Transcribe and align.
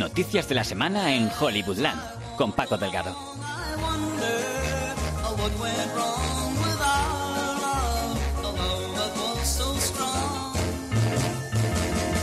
Noticias 0.00 0.48
de 0.48 0.54
la 0.54 0.64
semana 0.64 1.14
en 1.14 1.28
Hollywoodland 1.38 2.00
con 2.38 2.52
Paco 2.52 2.78
Delgado. 2.78 3.14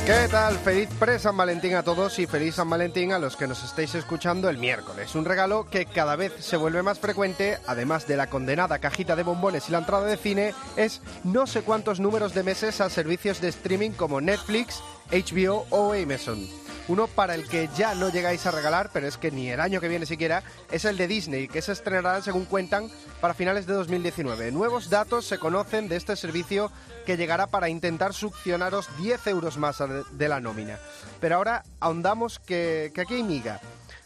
¿Qué 0.07 0.27
tal? 0.31 0.57
Feliz 0.57 0.89
pre-San 0.97 1.37
Valentín 1.37 1.75
a 1.75 1.83
todos 1.83 2.17
y 2.17 2.25
feliz 2.25 2.55
San 2.55 2.67
Valentín 2.67 3.11
a 3.11 3.19
los 3.19 3.35
que 3.35 3.45
nos 3.45 3.63
estéis 3.63 3.93
escuchando 3.93 4.49
el 4.49 4.57
miércoles. 4.57 5.13
Un 5.13 5.25
regalo 5.25 5.69
que 5.69 5.85
cada 5.85 6.15
vez 6.15 6.33
se 6.39 6.57
vuelve 6.57 6.81
más 6.81 6.97
frecuente, 6.97 7.59
además 7.67 8.07
de 8.07 8.17
la 8.17 8.25
condenada 8.25 8.79
cajita 8.79 9.15
de 9.15 9.21
bombones 9.21 9.69
y 9.69 9.71
la 9.71 9.77
entrada 9.77 10.07
de 10.07 10.17
cine, 10.17 10.55
es 10.77 11.03
no 11.23 11.45
sé 11.45 11.61
cuántos 11.61 11.99
números 11.99 12.33
de 12.33 12.41
meses 12.41 12.81
a 12.81 12.89
servicios 12.89 13.39
de 13.39 13.49
streaming 13.49 13.91
como 13.91 14.19
Netflix, 14.19 14.81
HBO 15.11 15.67
o 15.69 15.93
Amazon. 15.93 16.66
Uno 16.87 17.07
para 17.07 17.35
el 17.35 17.47
que 17.47 17.69
ya 17.75 17.95
no 17.95 18.09
llegáis 18.09 18.45
a 18.45 18.51
regalar, 18.51 18.89
pero 18.93 19.07
es 19.07 19.17
que 19.17 19.29
ni 19.29 19.49
el 19.49 19.59
año 19.59 19.81
que 19.81 19.89
viene 19.89 20.05
siquiera, 20.05 20.43
es 20.71 20.85
el 20.85 20.95
de 20.95 21.07
Disney, 21.07 21.47
que 21.47 21.61
se 21.61 21.73
estrenará, 21.73 22.21
según 22.21 22.45
cuentan, 22.45 22.89
para 23.19 23.33
finales 23.33 23.67
de 23.67 23.73
2019. 23.73 24.51
Nuevos 24.51 24.89
datos 24.89 25.25
se 25.25 25.37
conocen 25.37 25.89
de 25.89 25.97
este 25.97 26.15
servicio 26.15 26.71
que 27.05 27.17
llegará 27.17 27.47
para 27.47 27.69
intentar 27.69 28.13
succionaros 28.13 28.87
10 28.99 29.27
euros 29.27 29.57
más 29.57 29.83
de 30.11 30.29
la 30.29 30.39
nómina. 30.39 30.79
Pero 31.19 31.35
ahora 31.35 31.63
ahondamos 31.79 32.39
que, 32.39 32.91
que 32.95 33.01
aquí 33.01 33.15
hay 33.15 33.23
miga. 33.23 33.59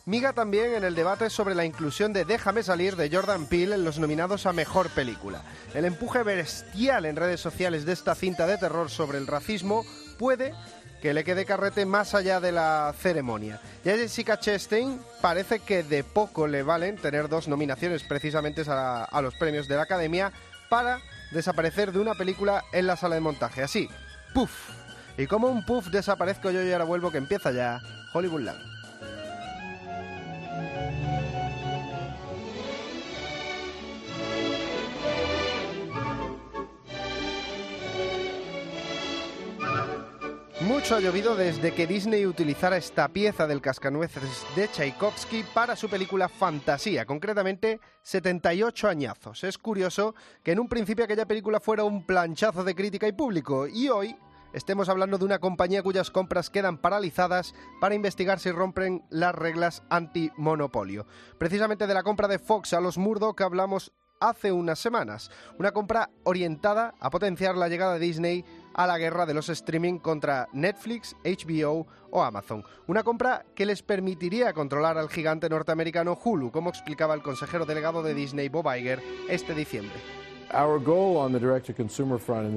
Miga 0.06 0.34
también 0.34 0.74
en 0.74 0.84
el 0.84 0.96
debate 0.96 1.30
sobre 1.30 1.54
la 1.54 1.64
inclusión 1.64 2.12
de 2.12 2.26
Déjame 2.26 2.64
salir 2.64 2.96
de 2.96 3.16
Jordan 3.16 3.46
Peele 3.46 3.76
en 3.76 3.86
los 3.86 4.00
nominados 4.00 4.48
a 4.48 4.54
Mejor 4.54 4.90
Película. 4.90 5.44
El 5.76 5.86
empuje 5.86 6.24
bestial 6.24 7.06
en 7.06 7.16
redes 7.16 7.40
sociales 7.40 7.86
de 7.86 7.94
esta 7.94 8.16
cinta 8.16 8.48
de 8.48 8.58
terror 8.58 8.90
sobre 8.90 9.20
el 9.20 9.28
racismo 9.28 9.86
puede 10.18 10.56
que 11.02 11.14
le 11.14 11.24
quede 11.24 11.46
carrete 11.46 11.86
más 11.86 12.14
allá 12.14 12.40
de 12.40 12.52
la 12.52 12.94
ceremonia. 12.98 13.60
Y 13.84 13.90
a 13.90 13.98
Jessica 13.98 14.40
Chastain 14.40 15.02
parece 15.22 15.60
que 15.60 15.84
de 15.84 16.04
poco 16.04 16.48
le 16.48 16.64
valen 16.64 16.98
tener 16.98 17.28
dos 17.28 17.48
nominaciones 17.48 18.04
precisamente 18.04 18.64
a, 18.68 19.04
a 19.04 19.22
los 19.22 19.34
premios 19.36 19.68
de 19.68 19.76
la 19.76 19.84
Academia 19.84 20.32
para 20.70 21.00
desaparecer 21.32 21.92
de 21.92 22.00
una 22.00 22.14
película 22.14 22.64
en 22.72 22.88
la 22.88 22.96
sala 22.96 23.16
de 23.16 23.22
montaje. 23.22 23.64
Así, 23.64 23.90
puff. 24.34 24.70
Y 25.18 25.28
como 25.28 25.48
un 25.48 25.66
puff 25.66 25.88
desaparezco 25.88 26.52
yo 26.52 26.64
y 26.64 26.72
ahora 26.72 26.86
vuelvo 26.86 27.12
que 27.12 27.18
empieza 27.18 27.52
ya 27.52 27.80
Hollywoodland. 28.14 28.81
Ha 40.92 41.00
llovido 41.00 41.38
desde 41.38 41.74
que 41.74 41.88
Disney 41.88 42.26
utilizara 42.26 42.76
esta 42.76 43.08
pieza 43.08 43.48
del 43.48 43.62
cascanueces 43.62 44.46
de 44.58 44.68
Tchaikovsky 44.68 45.46
para 45.54 45.78
su 45.78 45.90
película 45.90 46.28
Fantasía, 46.28 47.06
concretamente 47.06 47.80
78 48.02 48.90
añazos. 48.90 49.46
Es 49.46 49.58
curioso 49.58 50.16
que 50.44 50.52
en 50.52 50.60
un 50.60 50.68
principio 50.68 51.06
aquella 51.06 51.26
película 51.26 51.62
fuera 51.62 51.86
un 51.86 52.06
planchazo 52.06 52.66
de 52.66 52.76
crítica 52.76 53.08
y 53.08 53.14
público, 53.14 53.68
y 53.68 53.88
hoy 53.88 54.18
estemos 54.52 54.90
hablando 54.90 55.18
de 55.18 55.24
una 55.24 55.40
compañía 55.40 55.82
cuyas 55.82 56.12
compras 56.12 56.50
quedan 56.50 56.78
paralizadas 56.78 57.56
para 57.80 57.96
investigar 57.96 58.42
si 58.42 58.52
rompen 58.52 59.06
las 59.10 59.34
reglas 59.34 59.84
antimonopolio. 59.90 61.06
Precisamente 61.38 61.88
de 61.88 61.94
la 61.94 62.04
compra 62.04 62.28
de 62.28 62.38
Fox 62.38 62.74
a 62.74 62.82
los 62.82 62.98
Murdoch 62.98 63.40
hablamos 63.40 63.94
hace 64.20 64.52
unas 64.52 64.80
semanas, 64.80 65.32
una 65.58 65.72
compra 65.72 66.10
orientada 66.24 66.94
a 67.00 67.10
potenciar 67.10 67.56
la 67.58 67.70
llegada 67.70 67.94
de 67.94 68.00
Disney 68.00 68.46
a 68.74 68.88
la 68.88 68.98
guerra 68.98 69.26
de 69.26 69.34
los 69.34 69.50
streaming 69.50 70.00
contra 70.00 70.48
Netflix, 70.54 71.16
HBO 71.24 71.88
o 72.10 72.24
Amazon. 72.24 72.64
Una 72.88 73.04
compra 73.04 73.46
que 73.56 73.66
les 73.66 73.82
permitiría 73.84 74.54
controlar 74.54 74.98
al 74.98 75.10
gigante 75.10 75.50
norteamericano 75.50 76.18
Hulu, 76.22 76.52
como 76.52 76.70
explicaba 76.70 77.14
el 77.14 77.22
consejero 77.22 77.66
delegado 77.66 78.04
de 78.04 78.14
Disney 78.14 78.50
Bob 78.50 78.68
Iger 78.76 79.02
este 79.28 79.54
diciembre. 79.54 80.21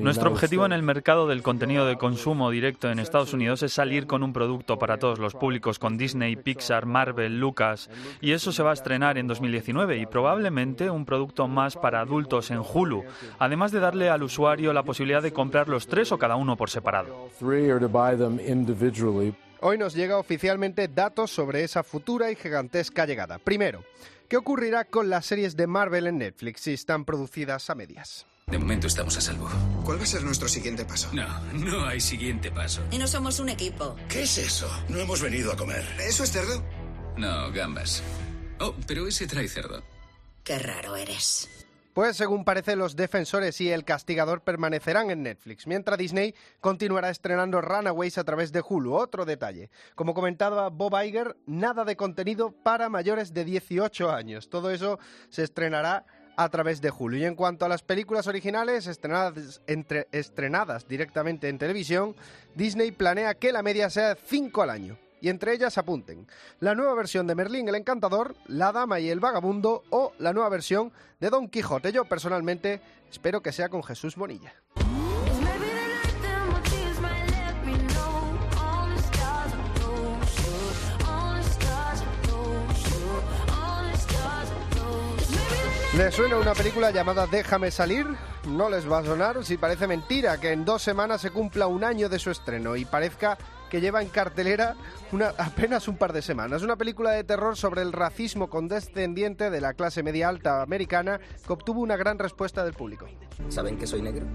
Nuestro 0.03 0.31
objetivo 0.31 0.67
en 0.67 0.73
el 0.73 0.83
mercado 0.83 1.27
del 1.27 1.43
contenido 1.43 1.87
de 1.87 1.97
consumo 1.97 2.51
directo 2.51 2.91
en 2.91 2.99
Estados 2.99 3.33
Unidos 3.33 3.63
es 3.63 3.73
salir 3.73 4.07
con 4.07 4.23
un 4.23 4.33
producto 4.33 4.79
para 4.79 4.99
todos 4.99 5.19
los 5.19 5.35
públicos 5.35 5.79
con 5.79 5.97
Disney, 5.97 6.37
Pixar, 6.37 6.87
Marvel, 6.87 7.39
Lucas 7.39 7.91
y 8.21 8.33
eso 8.33 8.53
se 8.53 8.63
va 8.63 8.71
a 8.71 8.75
estrenar 8.75 9.19
en 9.19 9.27
2019 9.27 9.99
y 9.99 10.07
probablemente 10.07 10.91
un 10.91 11.05
producto 11.05 11.49
más 11.49 11.77
para 11.77 12.01
adultos 12.01 12.51
en 12.51 12.59
Hulu, 12.59 13.05
además 13.39 13.73
de 13.73 13.81
darle 13.81 14.11
al 14.11 14.23
usuario 14.23 14.73
la 14.73 14.83
posibilidad 14.83 15.23
de 15.23 15.33
comprar 15.33 15.69
los 15.69 15.87
tres 15.87 16.13
o 16.13 16.19
cada 16.19 16.37
uno 16.37 16.57
por 16.57 16.71
separado. 16.71 17.29
Hoy 19.67 19.79
nos 19.79 19.95
llega 19.95 20.19
oficialmente 20.19 20.89
datos 20.89 21.31
sobre 21.31 21.65
esa 21.65 21.83
futura 21.83 22.31
y 22.31 22.37
gigantesca 22.37 23.07
llegada. 23.07 23.39
Primero, 23.39 23.83
¿Qué 24.29 24.39
ocurrirá 24.39 24.85
con 24.85 25.11
las 25.11 25.27
series 25.27 25.55
de 25.55 25.67
Marvel 25.67 26.07
en 26.07 26.19
Netflix 26.19 26.63
si 26.63 26.73
están 26.73 27.05
producidas 27.05 27.69
a 27.69 27.75
medias? 27.75 28.27
De 28.47 28.59
momento 28.59 28.87
estamos 28.87 29.17
a 29.19 29.21
salvo. 29.21 29.49
¿Cuál 29.85 29.99
va 29.99 30.03
a 30.03 30.07
ser 30.07 30.23
nuestro 30.23 30.49
siguiente 30.49 30.85
paso? 30.85 31.11
No, 31.13 31.27
no 31.53 31.87
hay 31.87 32.01
siguiente 32.01 32.51
paso. 32.51 32.83
Y 32.91 32.99
no 32.99 33.07
somos 33.07 33.39
un 33.39 33.51
equipo. 33.51 33.97
¿Qué 34.09 34.23
es 34.23 34.39
eso? 34.39 34.69
No 34.89 34.99
hemos 34.99 35.21
venido 35.21 35.53
a 35.53 35.57
comer. 35.57 35.85
¿Eso 36.01 36.25
es 36.25 36.33
cerdo? 36.33 36.63
No, 37.17 37.53
gambas. 37.53 38.03
Oh, 38.61 38.75
pero 38.87 39.07
ese 39.07 39.27
trae 39.27 39.49
cerdo. 39.49 39.83
Qué 40.43 40.59
raro 40.59 40.97
eres. 40.97 41.49
Pues 41.95 42.17
según 42.17 42.45
parece, 42.45 42.75
los 42.75 42.97
defensores 42.97 43.61
y 43.61 43.71
el 43.71 43.85
castigador 43.85 44.43
permanecerán 44.43 45.13
en 45.13 45.23
Netflix, 45.23 45.69
mientras 45.69 45.97
Disney 45.97 46.35
continuará 46.61 47.09
estrenando 47.09 47.61
Runaways 47.61 48.19
a 48.19 48.25
través 48.25 48.51
de 48.51 48.65
Hulu. 48.69 48.95
Otro 48.95 49.25
detalle. 49.25 49.71
Como 49.95 50.13
comentaba 50.13 50.71
Bob 50.71 51.01
Iger, 51.01 51.37
nada 51.47 51.85
de 51.85 51.95
contenido 51.95 52.51
para 52.51 52.89
mayores 52.89 53.33
de 53.33 53.45
18 53.45 54.11
años. 54.11 54.51
Todo 54.51 54.73
eso 54.73 54.99
se 55.29 55.45
estrenará 55.45 56.05
a 56.37 56.49
través 56.49 56.81
de 56.81 56.91
Hulu. 56.91 57.17
Y 57.17 57.27
en 57.27 57.37
cuanto 57.37 57.65
a 57.65 57.69
las 57.69 57.85
películas 57.85 58.27
originales 58.27 58.89
estrenadas, 58.89 59.63
entre, 59.69 60.09
estrenadas 60.11 60.89
directamente 60.89 61.49
en 61.49 61.59
televisión, 61.59 62.17
Disney 62.57 62.91
planea 62.91 63.35
que 63.35 63.53
la 63.53 63.63
media 63.63 63.89
sea 63.89 64.17
5 64.17 64.63
al 64.63 64.71
año 64.71 64.99
y 65.25 65.31
entre 65.31 65.55
ellas 65.55 65.79
apunten 65.79 66.29
la 66.61 66.75
nueva 66.75 66.93
versión 66.93 67.27
de 67.27 67.35
Merlín 67.35 67.67
el 67.67 67.77
Encantador, 67.77 68.37
La 68.47 68.73
Dama 68.73 69.01
y 69.01 69.09
el 69.09 69.21
Vagabundo 69.21 69.83
o 69.89 70.13
la 70.19 70.35
nueva 70.35 70.51
versión 70.51 70.93
de 71.19 71.31
Don 71.31 71.49
Quijote. 71.49 71.93
Yo 71.93 72.05
personalmente 72.05 72.83
espero 73.11 73.41
que 73.41 73.51
sea 73.51 73.71
con 73.71 73.83
Jesús 73.83 74.17
Bonilla. 74.17 74.53
¿Les 85.97 86.15
suena 86.15 86.37
una 86.37 86.53
película 86.53 86.91
llamada 86.91 87.27
Déjame 87.27 87.71
salir? 87.71 88.07
No 88.47 88.69
les 88.69 88.91
va 88.91 88.99
a 88.99 89.05
sonar 89.05 89.43
si 89.43 89.57
parece 89.57 89.87
mentira 89.87 90.39
que 90.39 90.53
en 90.53 90.67
dos 90.67 90.83
semanas 90.83 91.23
se 91.23 91.31
cumpla 91.31 91.67
un 91.67 91.83
año 91.83 92.11
de 92.11 92.19
su 92.19 92.31
estreno 92.31 92.77
y 92.77 92.85
parezca 92.85 93.39
que 93.71 93.81
lleva 93.81 94.03
en 94.03 94.09
cartelera 94.09 94.77
una, 95.13 95.29
apenas 95.39 95.89
un 95.89 95.97
par 95.97 96.13
de 96.13 96.23
semanas. 96.23 96.63
Una 96.63 96.77
película 96.77 97.11
de 97.11 97.25
terror 97.25 97.57
sobre 97.57 97.83
el 97.83 97.93
racismo 97.93 98.49
condescendiente 98.49 99.51
de 99.51 99.61
la 99.61 99.75
clase 99.75 100.03
media 100.03 100.29
alta 100.29 100.63
americana 100.63 101.21
que 101.47 101.53
obtuvo 101.53 101.81
una 101.81 101.97
gran 101.97 102.19
respuesta 102.19 102.65
del 102.65 102.75
público. 102.75 103.07
¿Saben 103.49 103.77
que 103.79 103.87
soy 103.87 104.03
negro? 104.03 104.27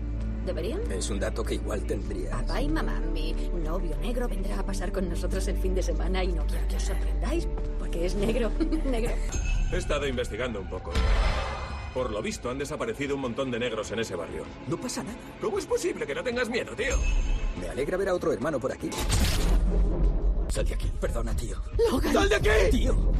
¿Deberían? 0.45 0.79
Es 0.91 1.09
un 1.09 1.19
dato 1.19 1.43
que 1.43 1.55
igual 1.55 1.85
tendría. 1.85 2.31
Papá 2.31 2.61
y 2.61 2.69
mamá, 2.69 2.99
mi 3.13 3.33
novio 3.63 3.95
negro 3.97 4.27
vendrá 4.27 4.59
a 4.59 4.65
pasar 4.65 4.91
con 4.91 5.09
nosotros 5.09 5.47
el 5.47 5.57
fin 5.57 5.75
de 5.75 5.83
semana 5.83 6.23
y 6.23 6.29
no 6.29 6.45
quiero 6.47 6.67
que 6.67 6.77
os 6.77 6.83
sorprendáis 6.83 7.47
porque 7.77 8.05
es 8.05 8.15
negro. 8.15 8.49
negro. 8.85 9.11
He 9.71 9.77
estado 9.77 10.07
investigando 10.07 10.61
un 10.61 10.69
poco. 10.69 10.91
Por 11.93 12.11
lo 12.11 12.21
visto, 12.21 12.49
han 12.49 12.57
desaparecido 12.57 13.15
un 13.15 13.21
montón 13.21 13.51
de 13.51 13.59
negros 13.59 13.91
en 13.91 13.99
ese 13.99 14.15
barrio. 14.15 14.43
No 14.67 14.77
pasa 14.77 15.03
nada. 15.03 15.17
¿Cómo 15.41 15.57
es 15.57 15.65
posible 15.65 16.05
que 16.05 16.15
no 16.15 16.23
tengas 16.23 16.49
miedo, 16.49 16.75
tío? 16.75 16.95
Me 17.59 17.69
alegra 17.69 17.97
ver 17.97 18.09
a 18.09 18.13
otro 18.13 18.31
hermano 18.31 18.59
por 18.59 18.71
aquí. 18.71 18.89
Sal 20.49 20.65
de 20.65 20.73
aquí. 20.73 20.91
Perdona, 20.99 21.35
tío. 21.35 21.57
Logan. 21.91 22.13
¡Sal 22.13 22.29
de 22.29 22.35
aquí! 22.35 22.49
Tío. 22.71 23.13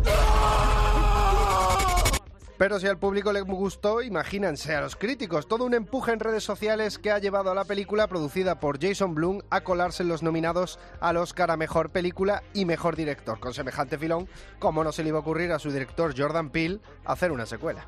Pero 2.58 2.78
si 2.78 2.88
al 2.88 2.98
público 2.98 3.32
le 3.32 3.40
gustó, 3.40 4.02
imagínense 4.02 4.76
a 4.76 4.82
los 4.82 4.98
críticos. 4.98 5.48
Todo 5.48 5.64
un 5.64 5.74
empuje 5.74 6.12
en 6.12 6.20
redes 6.20 6.44
sociales 6.44 7.00
que 7.00 7.10
ha 7.10 7.18
llevado 7.18 7.52
a 7.52 7.56
la 7.56 7.64
película 7.64 8.08
producida 8.08 8.60
por 8.60 8.82
Jason 8.82 9.16
Blum 9.16 9.40
a 9.50 9.62
colarse 9.62 10.04
en 10.04 10.10
los 10.10 10.24
nominados 10.24 10.78
al 11.00 11.16
Oscar 11.16 11.52
a 11.52 11.58
Mejor 11.58 11.90
Película 11.90 12.44
y 12.54 12.66
Mejor 12.66 12.98
Director. 12.98 13.40
Con 13.40 13.54
semejante 13.54 13.98
filón, 13.98 14.28
¿cómo 14.60 14.84
no 14.84 14.92
se 14.92 15.04
le 15.04 15.10
iba 15.10 15.20
a 15.20 15.22
ocurrir 15.22 15.54
a 15.54 15.60
su 15.60 15.72
director 15.72 16.14
Jordan 16.18 16.50
Peele 16.50 16.82
hacer 17.06 17.32
una 17.32 17.46
secuela? 17.46 17.88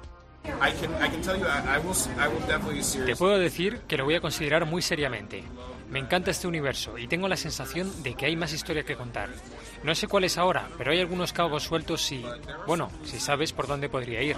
Te 3.06 3.16
puedo 3.16 3.38
decir 3.38 3.82
que 3.88 3.98
lo 3.98 4.06
voy 4.06 4.16
a 4.16 4.22
considerar 4.22 4.66
muy 4.66 4.82
seriamente. 4.82 5.44
Me 5.90 6.00
encanta 6.00 6.32
este 6.32 6.48
universo 6.48 6.98
y 6.98 7.08
tengo 7.08 7.28
la 7.28 7.36
sensación 7.36 8.02
de 8.02 8.16
que 8.16 8.26
hay 8.26 8.36
más 8.36 8.54
historia 8.54 8.84
que 8.84 8.96
contar. 8.96 9.30
No 9.84 9.94
sé 9.94 10.08
cuál 10.08 10.24
es 10.24 10.38
ahora, 10.38 10.70
pero 10.78 10.92
hay 10.92 11.00
algunos 11.00 11.34
cabos 11.34 11.64
sueltos 11.64 12.10
y, 12.12 12.26
bueno, 12.66 12.90
si 13.04 13.20
sabes 13.20 13.52
por 13.52 13.68
dónde 13.68 13.90
podría 13.90 14.22
ir. 14.22 14.38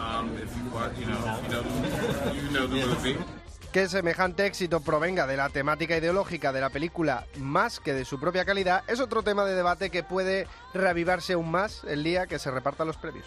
Que 3.71 3.87
semejante 3.87 4.45
éxito 4.45 4.81
provenga 4.81 5.27
de 5.27 5.37
la 5.37 5.49
temática 5.49 5.97
ideológica 5.97 6.51
de 6.51 6.61
la 6.61 6.69
película 6.69 7.25
más 7.37 7.79
que 7.79 7.93
de 7.93 8.05
su 8.05 8.19
propia 8.19 8.45
calidad 8.45 8.83
es 8.87 8.99
otro 8.99 9.23
tema 9.23 9.45
de 9.45 9.55
debate 9.55 9.89
que 9.89 10.03
puede 10.03 10.47
reavivarse 10.73 11.33
aún 11.33 11.49
más 11.51 11.83
el 11.85 12.03
día 12.03 12.27
que 12.27 12.39
se 12.39 12.51
repartan 12.51 12.87
los 12.87 12.97
premios. 12.97 13.25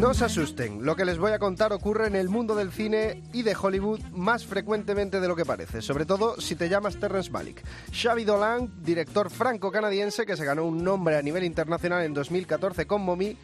No 0.00 0.12
se 0.12 0.26
asusten, 0.26 0.84
lo 0.84 0.94
que 0.94 1.06
les 1.06 1.16
voy 1.16 1.32
a 1.32 1.38
contar 1.38 1.72
ocurre 1.72 2.06
en 2.06 2.16
el 2.16 2.28
mundo 2.28 2.54
del 2.54 2.70
cine 2.70 3.22
y 3.32 3.42
de 3.42 3.56
Hollywood 3.56 4.00
más 4.12 4.44
frecuentemente 4.44 5.20
de 5.20 5.28
lo 5.28 5.34
que 5.34 5.46
parece, 5.46 5.80
sobre 5.80 6.04
todo 6.04 6.38
si 6.38 6.54
te 6.54 6.68
llamas 6.68 7.00
Terrence 7.00 7.30
Malick. 7.30 7.64
Xavi 7.92 8.24
Dolan, 8.24 8.70
director 8.82 9.30
franco-canadiense 9.30 10.26
que 10.26 10.36
se 10.36 10.44
ganó 10.44 10.64
un 10.64 10.84
nombre 10.84 11.16
a 11.16 11.22
nivel 11.22 11.44
internacional 11.44 12.04
en 12.04 12.12
2014 12.12 12.86
con 12.86 13.00
Mommy, 13.00 13.38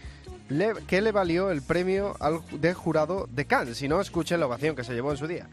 que 0.86 1.00
le 1.00 1.12
valió 1.12 1.50
el 1.50 1.62
premio 1.62 2.16
de 2.50 2.74
jurado 2.74 3.26
de 3.30 3.46
Cannes. 3.46 3.78
Si 3.78 3.88
no, 3.88 4.02
escuchen 4.02 4.38
la 4.38 4.46
ovación 4.46 4.76
que 4.76 4.84
se 4.84 4.92
llevó 4.92 5.10
en 5.10 5.16
su 5.16 5.26
día. 5.26 5.48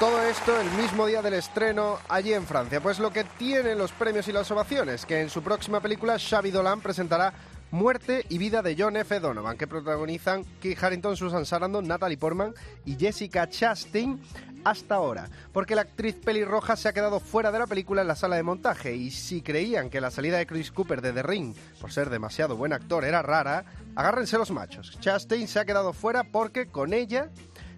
Todo 0.00 0.22
esto 0.22 0.58
el 0.58 0.70
mismo 0.82 1.06
día 1.06 1.20
del 1.20 1.34
estreno 1.34 1.98
allí 2.08 2.32
en 2.32 2.46
Francia. 2.46 2.80
Pues 2.80 2.98
lo 2.98 3.12
que 3.12 3.22
tienen 3.22 3.76
los 3.76 3.92
premios 3.92 4.26
y 4.28 4.32
las 4.32 4.50
ovaciones, 4.50 5.04
que 5.04 5.20
en 5.20 5.28
su 5.28 5.42
próxima 5.42 5.78
película 5.80 6.18
Xavi 6.18 6.50
Dolan 6.50 6.80
presentará 6.80 7.34
Muerte 7.70 8.24
y 8.30 8.38
vida 8.38 8.62
de 8.62 8.74
John 8.76 8.96
F. 8.96 9.20
Donovan, 9.20 9.58
que 9.58 9.66
protagonizan 9.66 10.44
Keith 10.60 10.82
Harrington, 10.82 11.18
Susan 11.18 11.44
Sarandon, 11.44 11.86
Natalie 11.86 12.16
Portman 12.16 12.54
y 12.86 12.96
Jessica 12.96 13.48
Chastain 13.48 14.20
hasta 14.64 14.96
ahora, 14.96 15.28
porque 15.52 15.74
la 15.74 15.82
actriz 15.82 16.16
pelirroja 16.16 16.76
se 16.76 16.88
ha 16.88 16.92
quedado 16.92 17.20
fuera 17.20 17.52
de 17.52 17.58
la 17.58 17.66
película 17.66 18.02
en 18.02 18.08
la 18.08 18.16
sala 18.16 18.36
de 18.36 18.42
montaje 18.42 18.94
y 18.96 19.10
si 19.10 19.40
creían 19.40 19.88
que 19.88 20.00
la 20.00 20.10
salida 20.10 20.38
de 20.38 20.46
Chris 20.46 20.72
Cooper 20.72 21.00
de 21.00 21.12
The 21.12 21.22
Ring, 21.22 21.54
por 21.80 21.92
ser 21.92 22.10
demasiado 22.10 22.56
buen 22.56 22.72
actor, 22.72 23.04
era 23.04 23.22
rara, 23.22 23.64
agárrense 23.94 24.36
los 24.36 24.50
machos. 24.50 24.98
Chastain 25.00 25.46
se 25.46 25.60
ha 25.60 25.64
quedado 25.64 25.92
fuera 25.92 26.24
porque 26.24 26.66
con 26.66 26.92
ella 26.92 27.28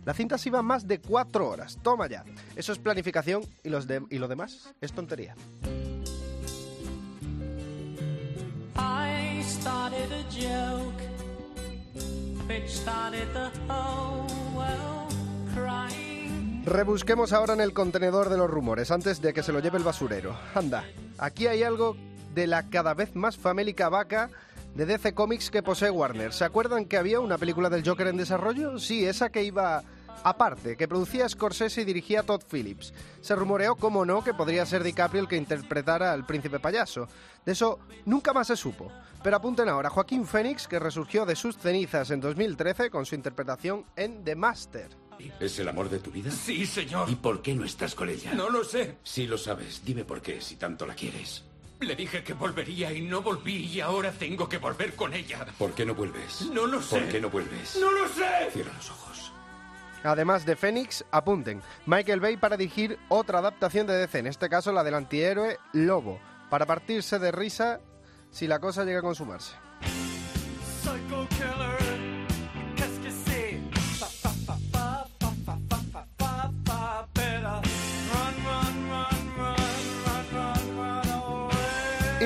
la 0.05 0.15
cinta 0.15 0.39
se 0.39 0.49
iba 0.49 0.63
más 0.63 0.87
de 0.87 0.99
cuatro 0.99 1.49
horas. 1.49 1.79
Toma 1.83 2.09
ya. 2.09 2.25
Eso 2.57 2.73
es 2.73 2.79
planificación 2.79 3.43
y, 3.63 3.69
los 3.69 3.87
y 4.11 4.19
lo 4.19 4.29
demás 4.29 4.75
es 4.81 4.93
tontería. 4.93 5.35
Rebusquemos 16.65 17.33
ahora 17.33 17.55
en 17.55 17.61
el 17.61 17.73
contenedor 17.73 18.29
de 18.29 18.39
los 18.39 18.51
rumores 18.51 18.91
antes 18.91 19.21
de 19.21 19.33
que 19.33 19.43
se 19.43 19.53
lo 19.53 19.61
lleve 19.61 19.79
el 19.79 19.85
basurero. 19.85 20.37
Anda, 20.55 20.85
aquí 21.19 21.47
hay 21.47 21.63
algo 21.63 21.97
de 22.35 22.47
la 22.47 22.69
cada 22.71 22.95
vez 22.95 23.15
más 23.15 23.37
famélica 23.37 23.89
vaca 23.89 24.31
de 24.75 24.87
DC 24.87 25.15
Comics 25.15 25.51
que 25.51 25.63
posee 25.63 25.91
Warner. 25.91 26.33
¿Se 26.33 26.45
acuerdan 26.45 26.87
que 26.87 26.97
había 26.97 27.21
una 27.21 27.39
película 27.39 27.69
del 27.69 27.87
Joker 27.87 28.07
en 28.07 28.17
desarrollo? 28.17 28.79
Sí, 28.79 29.05
esa 29.05 29.31
que 29.31 29.45
iba 29.45 29.83
aparte, 30.25 30.77
que 30.77 30.89
producía 30.89 31.29
Scorsese 31.29 31.83
y 31.83 31.85
dirigía 31.85 32.23
Todd 32.23 32.43
Phillips. 32.51 32.93
Se 33.21 33.35
rumoreó, 33.35 33.77
como 33.77 34.05
no, 34.05 34.23
que 34.23 34.35
podría 34.35 34.67
ser 34.67 34.83
DiCaprio 34.83 35.23
el 35.23 35.29
que 35.29 35.37
interpretara 35.37 36.13
al 36.13 36.27
príncipe 36.27 36.61
payaso. 36.61 37.09
De 37.45 37.53
eso 37.53 37.81
nunca 38.07 38.33
más 38.33 38.47
se 38.47 38.57
supo. 38.57 38.91
Pero 39.23 39.37
apunten 39.37 39.69
ahora, 39.69 39.91
Joaquín 39.91 40.27
Phoenix, 40.27 40.67
que 40.67 40.79
resurgió 40.79 41.25
de 41.25 41.37
sus 41.37 41.57
cenizas 41.57 42.11
en 42.11 42.21
2013 42.21 42.91
con 42.91 43.07
su 43.07 43.15
interpretación 43.15 43.85
en 43.95 44.25
The 44.25 44.35
Master. 44.35 44.89
¿Es 45.39 45.59
el 45.59 45.69
amor 45.69 45.89
de 45.89 46.01
tu 46.01 46.11
vida? 46.11 46.31
Sí, 46.31 46.67
señor. 46.67 47.09
¿Y 47.09 47.15
por 47.15 47.43
qué 47.43 47.55
no 47.55 47.65
estás 47.65 47.95
con 47.95 48.09
ella? 48.09 48.35
No 48.35 48.51
lo 48.51 48.65
sé. 48.65 48.97
Si 49.05 49.27
lo 49.27 49.39
sabes, 49.39 49.83
dime 49.85 50.05
por 50.05 50.21
qué, 50.21 50.41
si 50.41 50.57
tanto 50.57 50.87
la 50.87 50.95
quieres. 50.95 51.45
Le 51.82 51.96
dije 51.96 52.23
que 52.23 52.32
volvería 52.34 52.93
y 52.93 53.02
no 53.02 53.23
volví 53.23 53.67
y 53.67 53.81
ahora 53.81 54.12
tengo 54.12 54.49
que 54.49 54.58
volver 54.58 54.94
con 54.94 55.12
ella. 55.12 55.44
¿Por 55.58 55.73
qué 55.73 55.84
no 55.84 55.94
vuelves? 55.94 56.43
No 56.52 56.67
lo 56.67 56.81
sé. 56.81 57.00
¿Por 57.00 57.08
qué 57.08 57.20
no 57.20 57.29
vuelves? 57.29 57.76
No 57.81 57.90
lo 57.90 58.08
sé. 58.08 58.50
Cierra 58.52 58.73
los 58.73 58.90
ojos. 58.90 59.32
Además 60.05 60.46
de 60.46 60.56
Fénix, 60.56 61.05
apunten, 61.11 61.61
Michael 61.87 62.20
Bay 62.20 62.37
para 62.37 62.56
dirigir 62.56 62.99
otra 63.08 63.40
adaptación 63.40 63.87
de 63.87 63.94
DC, 63.94 64.19
en 64.19 64.26
este 64.26 64.49
caso 64.49 64.73
la 64.73 64.84
del 64.84 64.94
antihéroe 64.94 65.58
Lobo, 65.73 66.20
para 66.50 66.67
partirse 66.67 67.19
de 67.19 67.32
risa 67.32 67.81
si 68.31 68.46
la 68.46 68.58
cosa 68.58 68.84
llega 68.84 69.00
a 69.00 69.02
consumarse. 69.02 69.55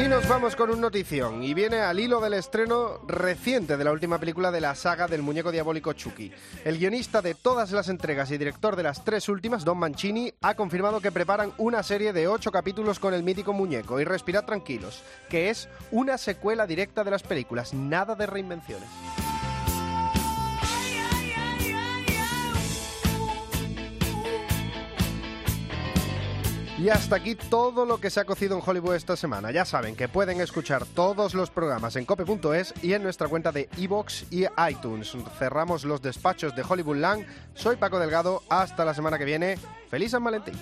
Y 0.06 0.08
nos 0.08 0.28
vamos 0.28 0.54
con 0.54 0.70
un 0.70 0.80
notición, 0.80 1.42
y 1.42 1.52
viene 1.52 1.80
al 1.80 1.98
hilo 1.98 2.20
del 2.20 2.34
estreno 2.34 3.00
reciente 3.08 3.76
de 3.76 3.82
la 3.82 3.90
última 3.90 4.20
película 4.20 4.52
de 4.52 4.60
la 4.60 4.76
saga 4.76 5.08
del 5.08 5.20
muñeco 5.20 5.50
diabólico 5.50 5.94
Chucky. 5.94 6.30
El 6.64 6.78
guionista 6.78 7.20
de 7.22 7.34
todas 7.34 7.72
las 7.72 7.88
entregas 7.88 8.30
y 8.30 8.38
director 8.38 8.76
de 8.76 8.84
las 8.84 9.02
tres 9.02 9.28
últimas, 9.28 9.64
Don 9.64 9.78
Mancini, 9.78 10.32
ha 10.42 10.54
confirmado 10.54 11.00
que 11.00 11.10
preparan 11.10 11.52
una 11.58 11.82
serie 11.82 12.12
de 12.12 12.28
ocho 12.28 12.52
capítulos 12.52 13.00
con 13.00 13.14
el 13.14 13.24
mítico 13.24 13.52
muñeco, 13.52 13.98
y 13.98 14.04
respirad 14.04 14.44
tranquilos, 14.44 15.02
que 15.28 15.50
es 15.50 15.68
una 15.90 16.18
secuela 16.18 16.68
directa 16.68 17.02
de 17.02 17.10
las 17.10 17.24
películas, 17.24 17.74
nada 17.74 18.14
de 18.14 18.26
reinvenciones. 18.26 18.88
Y 26.78 26.90
hasta 26.90 27.16
aquí 27.16 27.34
todo 27.34 27.86
lo 27.86 27.98
que 27.98 28.10
se 28.10 28.20
ha 28.20 28.24
cocido 28.24 28.54
en 28.56 28.62
Hollywood 28.64 28.96
esta 28.96 29.16
semana. 29.16 29.50
Ya 29.50 29.64
saben 29.64 29.96
que 29.96 30.08
pueden 30.08 30.42
escuchar 30.42 30.84
todos 30.84 31.32
los 31.32 31.50
programas 31.50 31.96
en 31.96 32.04
cope.es 32.04 32.74
y 32.82 32.92
en 32.92 33.02
nuestra 33.02 33.28
cuenta 33.28 33.50
de 33.50 33.70
iVoox 33.78 34.24
y 34.30 34.44
iTunes. 34.68 35.16
Cerramos 35.38 35.84
los 35.84 36.02
despachos 36.02 36.54
de 36.54 36.62
Hollywood 36.68 36.98
Land. 36.98 37.26
Soy 37.54 37.76
Paco 37.76 37.98
Delgado. 37.98 38.42
Hasta 38.50 38.84
la 38.84 38.92
semana 38.92 39.18
que 39.18 39.24
viene. 39.24 39.56
¡Feliz 39.88 40.10
San 40.10 40.22
Valentín! 40.22 40.54